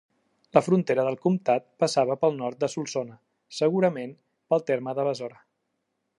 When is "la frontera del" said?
0.57-1.17